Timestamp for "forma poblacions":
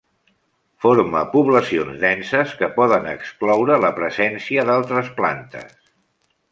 0.85-1.99